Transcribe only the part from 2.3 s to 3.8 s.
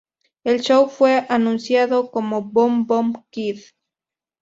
Boom Boom Kid.